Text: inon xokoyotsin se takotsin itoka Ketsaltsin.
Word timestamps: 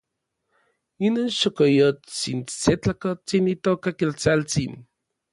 inon 1.07 1.29
xokoyotsin 1.39 2.41
se 2.59 2.73
takotsin 2.83 3.45
itoka 3.53 3.91
Ketsaltsin. 3.99 4.73